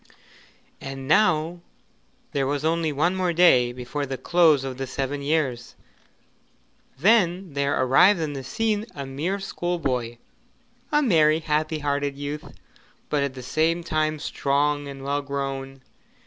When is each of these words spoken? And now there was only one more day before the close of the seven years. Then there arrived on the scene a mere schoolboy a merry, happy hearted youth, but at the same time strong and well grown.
And 0.81 1.07
now 1.07 1.59
there 2.31 2.47
was 2.47 2.65
only 2.65 2.91
one 2.91 3.15
more 3.15 3.33
day 3.33 3.71
before 3.71 4.07
the 4.07 4.17
close 4.17 4.63
of 4.63 4.77
the 4.79 4.87
seven 4.87 5.21
years. 5.21 5.75
Then 6.97 7.53
there 7.53 7.79
arrived 7.79 8.19
on 8.19 8.33
the 8.33 8.43
scene 8.43 8.87
a 8.95 9.05
mere 9.05 9.39
schoolboy 9.39 10.17
a 10.91 11.03
merry, 11.03 11.37
happy 11.41 11.77
hearted 11.77 12.17
youth, 12.17 12.51
but 13.09 13.21
at 13.21 13.35
the 13.35 13.43
same 13.43 13.83
time 13.83 14.17
strong 14.17 14.87
and 14.87 15.03
well 15.03 15.21
grown. 15.21 15.83